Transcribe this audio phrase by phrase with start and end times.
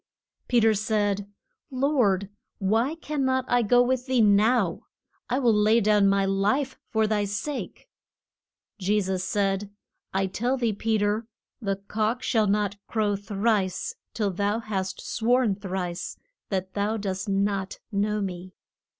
[0.47, 1.31] Pe ter said,
[1.69, 4.87] Lord, why can not I go with thee now?
[5.29, 7.87] I will lay down my life for thy sake!
[8.79, 9.69] Je sus said,
[10.11, 11.27] I tell thee, Pe ter,
[11.61, 16.17] the cock shall not crow thrice till thou hast sworn thrice
[16.49, 18.55] that thou dost not know me.